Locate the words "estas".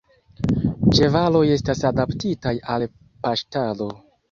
1.57-1.85